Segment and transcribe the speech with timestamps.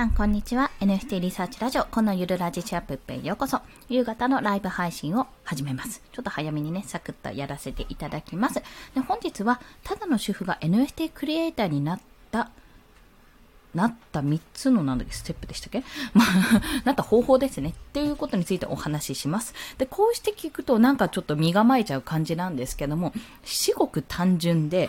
[0.00, 0.70] さん、こんにちは。
[0.80, 3.60] NFT リサーチラジオ、このゆるラジチャップへようこそ。
[3.90, 6.02] 夕方のライブ配信を始めます。
[6.10, 8.62] ちょっと早めにね、サクッとやらせていただきます。
[8.94, 12.00] で本日は、ただの主婦が NFT クリエイターになっ
[12.30, 12.48] た
[13.74, 15.84] なった3つのなんだっけ、ステップでしたっけ？
[16.14, 17.68] まあ、なった方法ですね。
[17.68, 19.52] っていうことについてお話しします。
[19.76, 23.12] で、こうして聞くとなんかちょっと身構えちゃう感じなんですけども、
[23.44, 24.88] 至極単純で、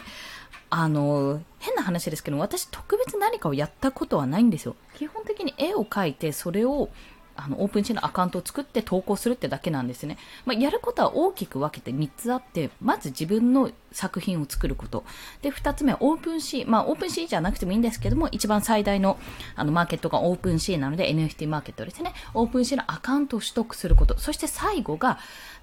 [0.74, 4.78] あの、変な話ですけど、私特別何かをやったことはないんですよ。
[4.96, 6.90] 基本的に絵を描いて、それを
[7.36, 10.18] あの、オープンシーのアカウントを作って投稿するってだけなんですね。
[10.46, 15.04] まあ、やることは大きく分けて3つあって、まず自分の作品を作ること。
[15.42, 16.70] で、2つ目はオープンシー。
[16.70, 19.20] まあ、オープンシーじゃなくてもいいんですけども、一番最大の、
[19.56, 22.14] あの、マーケットがオープンシーなので、NFT マーケットですね。
[22.34, 24.18] オープンシーのアカウントを取得すること。
[24.20, 25.20] そして最後が、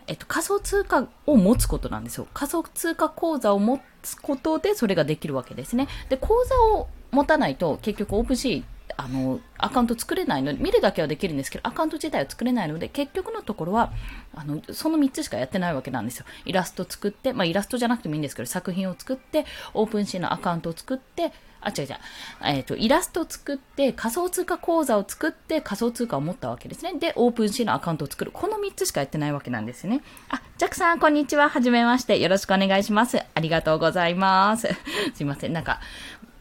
[0.06, 2.26] えっと、仮想通貨を持つことなんですよ。
[2.32, 5.86] 仮想通貨口座を持つことで、それができるわけですね。
[6.08, 13.92] で、口座を持たないと、結局オープンシーあの、アカウント作れないので、見るだけはできるんですけど、アカウント自体は作れないので、結局のところは、
[14.34, 16.26] あの、その3つしかやってないわけなんですよ。
[16.44, 21.96] イラスト作って、まあ、イラストじゃなくてもいいんですけど、作品を作って、オープンシーのアカウントを作って、あ、違う違う。
[22.44, 26.94] えっ、ー、と、イラストを作って、仮想通貨口座を作って、仮想通貨を持ったわけですね。
[26.98, 28.30] で、オープンシーのアカウントを作る。
[28.32, 30.02] この3つしかやってないわけなんですね。
[30.28, 31.48] あ、ジャックさん、こんにちは。
[31.48, 32.18] はじめまして。
[32.18, 33.18] よろしくお願いします。
[33.18, 34.68] ありがとうございます。
[35.14, 35.52] すいません。
[35.52, 35.80] なんか、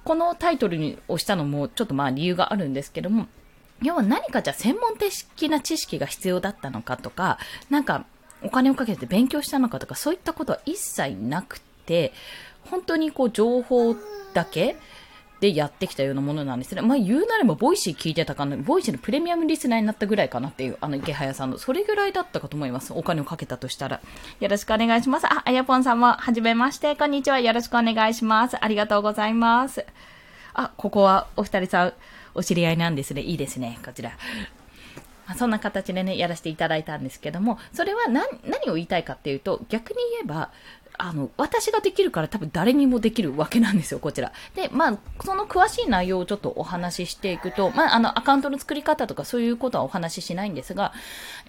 [0.08, 3.28] このタイトルに押したのもちょっとまあ理由があるんですけども、
[3.82, 8.06] 要は何かじゃ専門的な知識が必要だったのかとか、なんか
[8.42, 12.14] お金をかけて勉強したのかとか、そういったことは一切なくて、
[12.72, 13.98] 本当にこう情報
[14.34, 14.78] だけ
[15.40, 16.82] でやってきたようなものなんですね。
[16.82, 22.94] まあ言うなれば、ボイシー聞いてたかな、ボイシーのプレミアムリスナーになったぐらいかなっていう、あのイケハヤさんの、それぐらいだったかと思います。
[22.94, 24.02] お金をかけたとしたら。
[24.40, 25.28] よろしくお願いします。
[25.28, 27.40] あ、あやぽんさんも、はじめまして、こんにちは。
[27.40, 28.58] よろしくお願いします。
[28.60, 29.86] ありがとうございます。
[30.54, 31.94] あ、ここはお二人さん、
[32.34, 33.22] お知り合いなんですね。
[33.22, 33.80] いいですね。
[33.86, 34.12] こちら。
[35.36, 40.52] そんな形でね、やらせていただいたんですけども、それは何、何を言いたいかっていうと、逆に言えば、
[41.00, 44.32] あの、私ができるから多分誰にもできるわけなんですよ、こちら。
[44.56, 50.94] で、まあ、その詳しい内容をちょっとお話ししていくと、まあ、あの、アカウントの作り方とかそういうことはお話ししないんですが、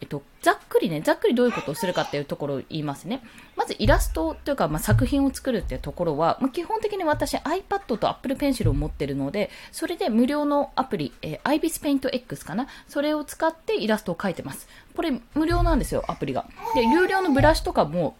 [0.01, 3.23] えっと、ざっくりね、ざっくりどういうことをするかっていうところを言いますね。
[3.57, 12.67] まずイラストというか、まあ、作品を作るっていうところは、まあ、基本的に私 iPad と Apple Pencil を持ってるので、それで無料のアプリ、えー、Ibis Paint X かな？
[12.87, 14.69] それを使ってイラストを描いてます。
[14.95, 16.45] これ無料なんですよ、アプリが。
[16.75, 18.15] で、有料のブラシとかも、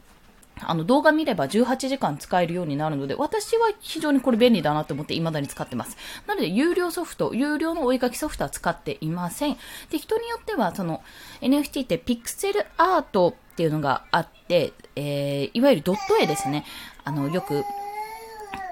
[0.63, 5.97] あの動画見れば18時間使えるようになるので、私は非常にこれ便利だなと思って未だに使ってます。
[6.27, 9.57] なので、有料ソフト、有料のお絵描きソフトは使っていません。
[9.91, 11.03] で、人によっては、その
[11.41, 16.65] NFT ってピクセルアートっていうのがあって、えー、いわゆるドット絵ですね。
[17.05, 17.65] あの、よく、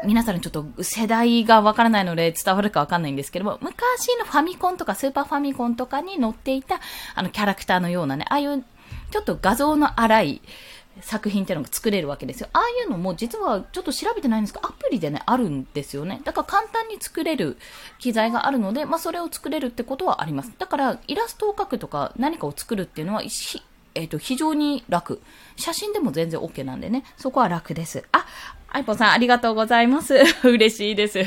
[0.05, 6.81] 皆さんちょっと世代がわからないので伝わるかわかんないんですけども、昔のファミコンとかスーパーファミコンとかに載っていた、
[7.15, 8.65] あの、キャラクターのようなね、ああいう、
[9.11, 10.43] ちょっと画像の荒い、
[11.01, 12.49] 作品っていうのが作れるわけですよ。
[12.53, 16.21] ああいうのも実はちょっと調べてないんですけど、アプリでね、あるんですよね。
[16.25, 17.57] だから簡単に作れる
[17.99, 20.53] 機材があるので、まあそれを作れるってことはあります。
[20.59, 25.23] だからイラストを描くとか何かを作るっていうのは、えっ、ー、と、非常に楽。
[25.57, 28.05] 写真でも全然 OK なんでね、そこは楽です。
[28.13, 28.27] あ、
[28.77, 30.15] アイポンさんありがとうございます。
[30.45, 31.25] 嬉しいです。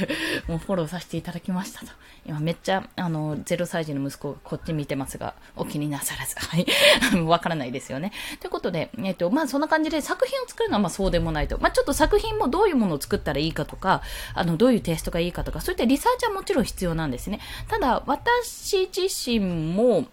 [0.48, 1.88] もうフォローさせていただきましたと。
[2.28, 6.36] 今めっちゃ、あの、0歳児の息子がこっち見てますが、お気になさらず。
[6.38, 6.68] はい。
[7.26, 8.12] わからないですよね。
[8.40, 11.58] ということで、えっ、と、まあそんな感じで作品を作るのはまあそうでもないと。
[11.58, 14.04] まあちょっと作品もどういうものを作ったらいいかとか、
[14.36, 17.40] あの、どういうテイストがいいかとか、そういったリサーチはもちろん必要なんですね。
[17.68, 20.06] ただ、私自身も、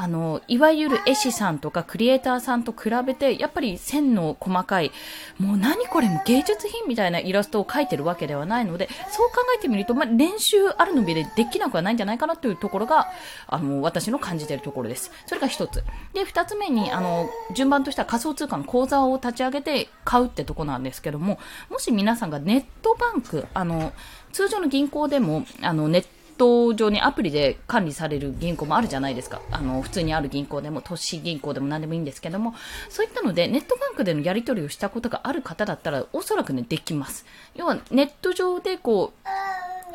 [0.00, 4.92] あの、いわゆる絵師さんとかクリエイターさんと比べて、やっぱり線の細かい、
[5.38, 13.08] もう何これも芸術品みたいなイラストを描いてるわけではないので、そう考えてみると、まあ、練習あるのみでできなくはないんじゃないかなというところが、
[13.46, 15.12] あの、私の感じているところです。
[15.26, 15.84] それが一つ。
[16.14, 21.38] で、二つ目に、あの、順番としては仮想通貨の口座を立ち上げて買うってとこなんですけども、
[21.68, 23.92] もし皆さんがネットバンク、あの、
[24.32, 29.42] 通常の銀行でも、あの、ネットット上にアプリで管理される銀行もあるじゃないですか。
[29.50, 32.54] あの、普通にある銀行でも、都市銀行でも何でもいいんですけども、
[32.88, 37.26] そういったので、ネットバンクでのやり取りをしたことがある方だったら、おそらくね、できます。
[37.54, 39.28] 要は、ネット上でこう、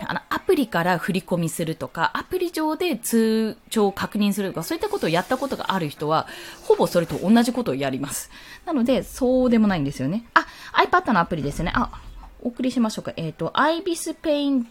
[0.07, 6.27] あの、アプリから振り込みするとか、アプリ上で通帳を確認するとか、そういったことをやったことがある人は、
[6.63, 8.29] ほぼそれと同じことをやります。
[8.65, 10.25] なので、そうでもないんですよね。
[10.33, 11.71] あ、iPad のアプリですね。
[11.73, 12.01] あ、
[12.43, 13.13] お送りしましょうか。
[13.15, 14.65] えっ、ー、と、IBIS Paint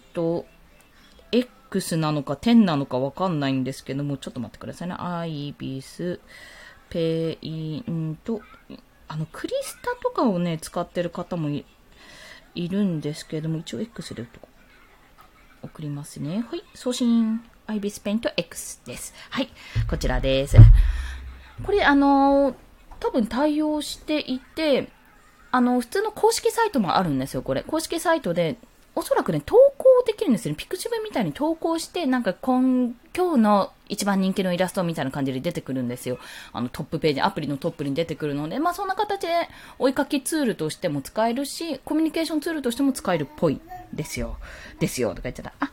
[1.75, 4.95] X なのか10なのかわかんないんですけども、ちょっと待ってくださいね。
[4.99, 6.21] アイビス、
[6.89, 8.41] ペイント、
[9.09, 11.65] あの、クリスタとかをね、使ってる方もい
[12.69, 14.25] るんですけども、一応 X で
[15.63, 16.45] 送りますね。
[16.49, 17.43] はい、送信。
[17.67, 19.15] IBIS ペイント X です。
[19.31, 19.49] はい。
[19.89, 20.59] こちらです。
[21.65, 22.55] これ、あのー
[23.01, 24.89] 多分対応していて、
[25.51, 27.63] あの、普通の公式サイトもあるんですよ、これ。
[27.63, 28.57] 公式サイトで、
[28.95, 29.57] おそらくね、投
[30.05, 30.57] できるんですよね。
[30.57, 36.19] ピクチブみたいに投稿して、なんか今、今日の一番人気のイラストみたいな感じで出てくるんですよ。
[36.53, 39.49] あの、トップページ、アプリのトップに出てくるので、まあそんな形で
[39.79, 43.61] 追いかけツールとしても使えるし、コミュニケーションツールとしても使えるっぽい
[43.93, 44.37] ですよ。
[44.81, 45.53] ですよ、とか言っちゃった。
[45.61, 45.71] あ、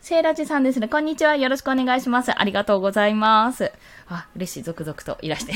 [0.00, 0.88] セイラジさんですね。
[0.88, 1.34] こんにちは。
[1.36, 2.30] よろしくお願いします。
[2.38, 3.72] ありがとうございます。
[4.08, 4.62] あ、嬉しい。
[4.62, 5.54] 続々といらして。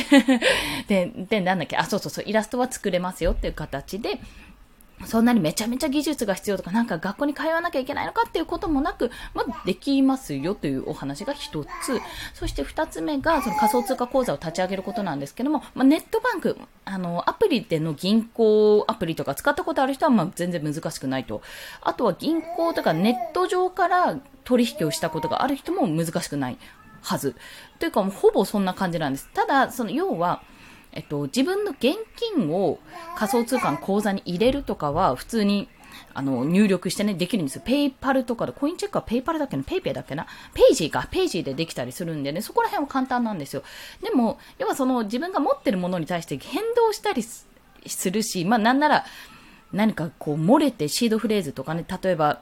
[0.89, 1.77] で、で、なんだっけ？
[1.77, 2.25] あ、そうそうそう。
[2.27, 4.21] イラストは作れますよっていう形で、
[5.05, 12.01] そんなにめちゃめちゃ技術が必要とか、なんか学校に通わなきゃいけないのかっていうこともなく、まあ、できますよというお話が一つ。
[12.35, 21.43] そして二つ目が、その仮想通貨口座を立ち上げることなんですけども、まあ、ネットバンク、あの、アプリでの銀行アプリとか使ったことある人は、まあ、全然難しくないと。
[21.81, 26.59] あとは銀行とかネット上から取引をしたことがある人も難しくない
[27.03, 27.37] はず。
[27.79, 29.29] というか、もうほぼそんな感じなんです。
[29.33, 30.43] ただ、その、要は、
[30.93, 32.79] えっと、自分の現金を
[33.17, 35.69] 仮想通貨の口座に入れるとかは普通に
[36.15, 37.63] あの入力してね、できるんですよ。
[37.65, 43.63] ペイパルとかで、コインチェックはペイパルだっけな、ペイペイだっけな、ペイジーか、ペイジーでできたりするんでね、そこら辺は簡単なんですよ。
[44.03, 47.47] でも、要はその自分が持ってるものに対して変動したりす
[48.11, 49.05] るし、まあなんなら、
[49.73, 52.41] 何かこう漏れてシードフレーズとかね、例えば、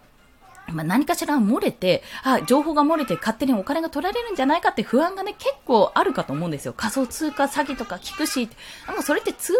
[0.72, 6.74] まあ、何かしら漏れて、あ、情報が漏れて勝手にお金が取られるんじゃないかって不安がね、結構あるかと思うんですよ。
[6.76, 8.48] 仮想通貨詐欺とか聞くし、
[8.86, 9.52] あもそれって通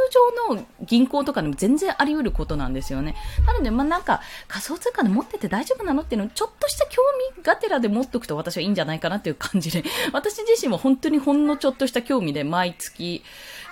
[0.49, 3.15] 常の銀行とかでも全然あり得ることなんですよね。
[3.47, 7.03] なので、まあ、なんか仮想通貨で持ってて大丈夫なのっていうのをちょっとした興
[7.37, 13.23] 味がてらで持っとくと私はいいんじゃないかなっていう感じで、 私自身は本当にほんのちょっとした興味で毎月、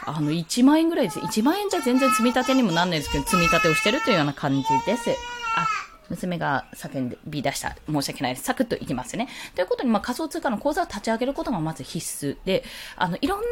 [0.07, 1.19] あの、1万円ぐらいです。
[1.19, 5.11] 1万円じゃ全然積み立てにもなんないですけど、積み立てをしてるというような感じです。
[5.57, 5.67] あ、
[6.11, 7.77] 娘が叫んで出した。
[7.91, 8.45] 申し訳ないです。
[8.45, 9.29] サクッといきますね。
[9.55, 12.65] ということに、まあ、仮想通貨の口座を立ち上げることがまず必須で、
[12.97, 13.45] あの、いろんな、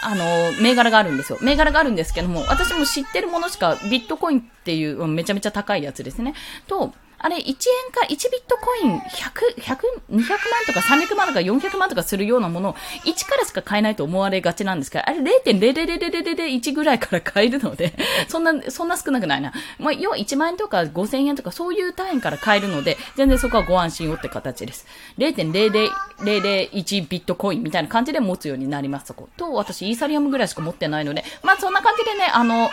[0.00, 0.24] あの、
[0.62, 1.38] 銘柄があるんですよ。
[1.42, 6.34] 銘柄があるんですけども、私も知ってるものしか、ビットコインっていう、めちゃめちゃ高いやつですね。
[6.66, 7.54] と、あれ、1円
[7.92, 9.76] か1ビットコイン100、100、
[10.10, 10.28] 200万
[10.66, 12.74] とか300万とか400万とかするようなものを
[13.04, 17.92] 1からしか買えないと思われがちなんですけど、あれ0.00001ぐらいから買えるので、
[18.28, 19.52] そんな、そんな少なくないな。
[19.78, 24.86] まあ、要は1万円とか5000円とかそういう単位から買えるので、全然そこはご安心をって形です。
[25.18, 29.28] 0.00001ビットコインみたいな感じで持つようになります、そこ。
[29.36, 32.70] と、私イーサリアムぐらいしか持ってないので、まあそんな感じでね、あの、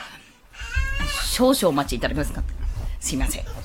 [1.34, 2.44] 少々お待ちいただけますか
[3.00, 3.40] すいませ。
[3.40, 3.65] ん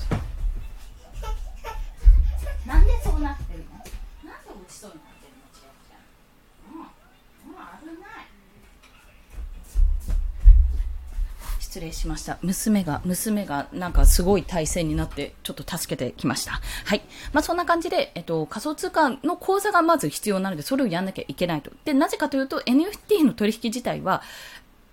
[11.71, 12.37] 失礼しました。
[12.41, 16.59] 娘が、娘がなんかすごい体勢になって、ちょっと助けてきました。
[16.83, 17.01] はい。
[17.31, 21.71] まあそんな感じで、えっと、仮想通貨の口座がまず必要なので、それをやんなきゃいけないと。
[21.85, 24.21] で、なぜかというと、NFT の取引自体は、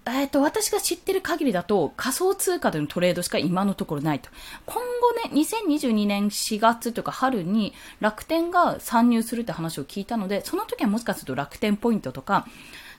[0.07, 4.31] えっと、私が知ってる限りだと仮想通貨でのトレードしか今のところないと。
[4.65, 12.47] 今後ね、2022年4月とか春に楽天が参入するって話を聞いたので、その時はもしかすると楽天ポイントとか、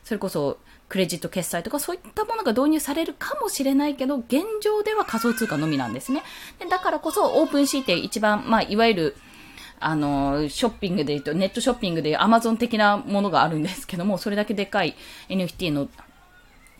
[0.04, 0.58] それこそ
[0.88, 6.22] クレジット決済とかそういったものが導入されるかもしれないけど、現状では仮想通貨のみなんですね。
[6.58, 9.16] でだからこそオープンシーって一番、まあ、いわゆる、
[9.78, 14.94] あの、ショッピングで言うと、ネットショッピングでアマゾン的なものがあるんですけども、それだけでかい
[15.28, 15.88] NFT の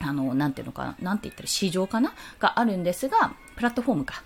[0.01, 2.15] あの、なんていうのかな、なんて言ったら市場かな？
[2.39, 4.23] があるんですが、プラットフォームか。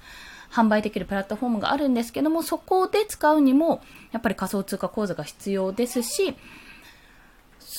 [0.51, 3.83] 販売できるプラットフォームがあるんですけども、そこで使うにも、
[4.13, 6.37] やっぱり仮想通貨口座が必要ですし、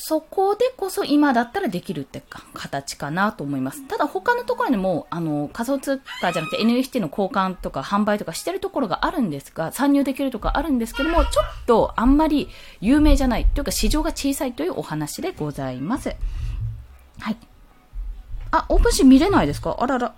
[0.08, 3.88] そこでこそ今だったらできるってか形かなと思います。
[3.88, 12.50] ただ他のところにも、あの、仮想通貨じゃなくて NFT の交換とか販売とかしてるところがあるんですが、参入できるとかあるんですけども、ちょっとあんまり
[12.82, 16.16] 有名じゃないというか市場が小さいというお話でございます。
[17.18, 17.38] はい。
[18.52, 19.76] あ、オープンシー見れないですか？
[19.80, 20.14] あらら。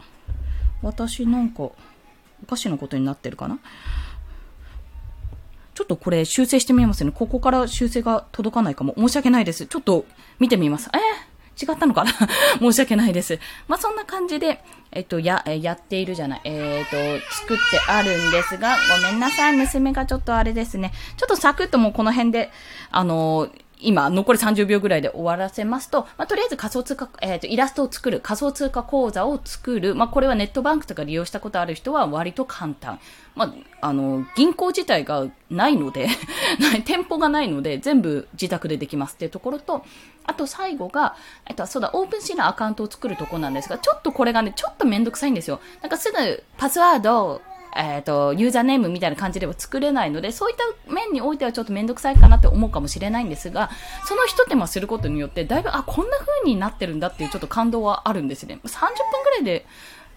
[0.82, 1.75] 私なんか、お
[2.46, 3.58] かしなことになってるかな？
[5.77, 7.12] ちょっとこれ修正してみますね。
[7.12, 8.96] ここから修正が届かないかも。
[8.98, 9.67] 申し訳ないです。
[9.67, 10.05] ちょっと
[10.39, 10.89] 見てみます。
[10.91, 12.12] えー、違ったのかな？
[12.60, 13.38] 申し訳ないです。
[13.67, 16.41] まあ、そんな感じで、えっと、や、やっているじゃない。
[16.46, 16.96] えっ、と、
[17.36, 19.53] 作ってあるんですが、ごめんなさい。
[19.55, 20.93] 娘がちょっとあれですね。
[21.15, 22.50] ちょっとサクッともうこの辺で、
[22.89, 33.00] あのー今、残り30秒ぐらいで終わらせますと、まあ、とりあえず仮想通貨、えっ、ー、と、イラストを作る、仮想通貨口座を作る、まあ、これはネットバンクとか利用したことある人は割と簡単。
[33.36, 36.07] まあ、あの、銀行自体がないので
[36.86, 39.86] 店舗がないので、全部自宅でできますっていうところと、
[40.25, 41.15] あと最後が、
[41.46, 45.60] えっと、そうだ、オープンシーのアカウントを作るとこなんですが、ちょっとこれがね、ちょっとめんどくさいんですよ。
[45.81, 47.41] なんかすぐ、パスワード、
[47.77, 53.69] えっ、ー、と、ユーザーネームみたいな感じでは作れないので、そういった面においてはちょっとめんどくさいかなって思うかもしれないんですが、
[54.05, 58.60] その一手間することによって、だいぶ、あ、こんな風になってるんだっていうちょっと感動はあるんですね。
[58.63, 58.89] 30分
[59.24, 59.65] くらいで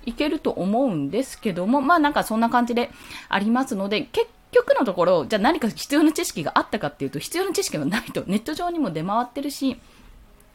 [0.06, 2.90] いけると思うんですけども、まあなんかそんな感じで
[3.28, 9.78] ありますので、結局のところ、じゃあ何か必要な知識があったかっていうと、必要な知識はないと、ネット上にも出回ってるし、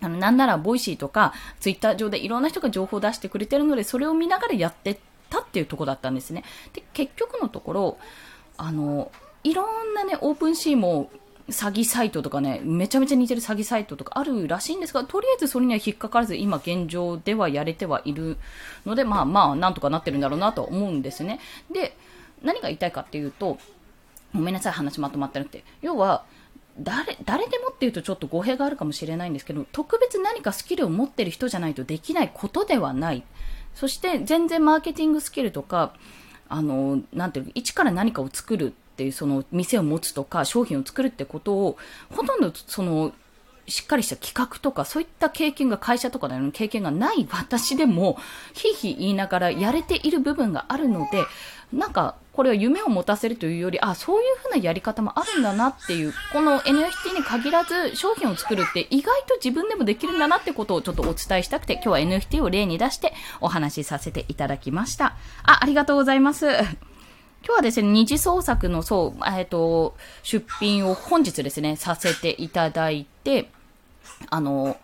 [0.01, 4.99] あの、なんなら、ボイシーとか、ツイッター上でいろんな人が情報を出してくれてるので、それを見ながらやって
[5.35, 6.43] たっていうとこだったんですね。
[6.73, 7.97] で、結局のところ、
[8.57, 9.11] あの、
[9.43, 11.09] いろんなね、オープンシーも、
[11.49, 18.37] 詐欺サイトとかね、めちゃめちゃ似てる詐欺サイトとかあるらしいんですが、とりあえずそれには引っかからず、今現状ではやれてはいる
[18.85, 21.39] ので、まあまあ、なんとかなってるんだろうなと思うんですね。
[21.71, 21.95] で、
[22.41, 23.59] 何が言いたいかっていうと、
[24.33, 25.63] ごめんなさい、話まとまってなくて。
[25.83, 26.25] 要は、
[26.79, 33.23] 誰、誰でもっていうとちょっと語弊があるかもしれないんですけど、特別何かスキルを持ってる人じゃないとできないことではない。
[33.75, 35.93] そして全然マーケティングスキルとか、
[36.49, 41.77] あの、なんていう一から何かを作るっていう、その店を持つとか商品を作るってことを、
[42.15, 43.13] ほとんどその、
[43.67, 48.17] しっかりした企画とか、そういった経験が会社とかの経験がない私でも、
[48.53, 51.25] ひいひい言いながらやれている部分があるので、
[51.73, 65.15] なんか、これは夢を持たせるというより、あ、そういう風なやり方もあるんだなっていう、この NFT に限らず商品を作るって意外と自分でもできるんだなってことをちょっとお伝えしたくて、今日は NFT を例に出してお話しさせていただきました。
[65.43, 66.47] あ、ありがとうございます。
[66.47, 73.49] 今日はですね、二次創作の、そう、えっ、ー、と、出品を本日ですね、させていただいて、
[74.29, 74.77] あの、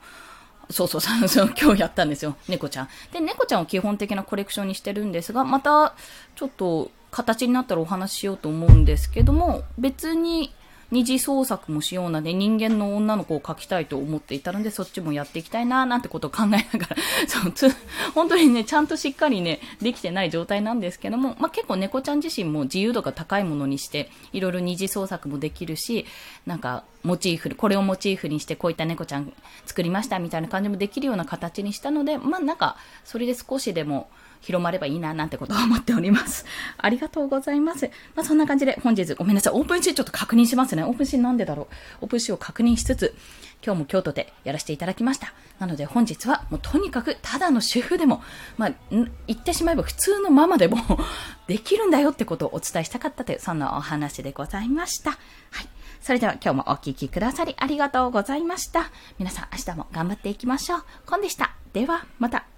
[0.70, 2.38] そうそうそう、そう今日やったんですよ。
[2.48, 2.89] 猫ちゃん。
[3.12, 5.96] で、猫ちゃんを基本的なコレクションにしてるんですが、また、
[6.36, 10.53] ちょっと、形になったらお話ししようと思うんですけども、別に
[10.91, 17.70] 二次創作もしようなで人間の女の子を描きたいと思っていたので、そっちもやっていきたいな、なんてことを考えながら、 そう、つ、
[18.13, 26.06] 本当にね、ちゃんとしっかりね、できてない状態なんですけども、まあ、結構猫ちゃん自身も自由度が高いものにして、いろいろ二次創作もできるし、
[26.46, 29.32] なんか、モチーフ、これをモチーフにしてこういった猫ちゃん
[29.65, 32.75] 作りましたみたいな感じもできるような形にしたので、まあ、なんか、
[33.06, 34.10] それで少しでも、
[34.41, 36.45] 広まればいいな、なんてことを思っております。
[36.77, 37.89] ありがとうございます。
[38.15, 39.53] まあ、そんな感じで本日ごめんなさい。
[39.53, 40.83] オープンシーちょっと確認しますね。
[40.83, 41.67] オープンシーなんでだろ
[42.01, 42.05] う。
[42.05, 43.15] オープンシーを確認しつつ、
[43.63, 45.33] 今日も京都でやらせていただきました。
[45.60, 48.24] なので本日はもうとにかくただの主婦でも、
[48.57, 50.77] まあ、言ってしまえば普通のママでも
[51.48, 55.12] できるんだよってことをお伝えしたかったという、そんなお話でございました。
[55.12, 55.69] はい。
[56.01, 58.89] それでは今日もお聴きくださりありがとうございました。
[59.19, 60.83] 皆さん明日も頑張っていきましょう。
[61.05, 61.51] コンでした。
[61.74, 62.50] では、また。